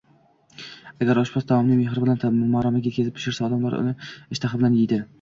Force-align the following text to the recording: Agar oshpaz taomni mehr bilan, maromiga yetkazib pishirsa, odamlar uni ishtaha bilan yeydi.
Agar 1.05 1.19
oshpaz 1.25 1.43
taomni 1.51 1.77
mehr 1.83 2.01
bilan, 2.05 2.41
maromiga 2.57 2.93
yetkazib 2.95 3.19
pishirsa, 3.21 3.47
odamlar 3.53 3.81
uni 3.85 3.97
ishtaha 4.11 4.65
bilan 4.65 4.83
yeydi. 4.85 5.05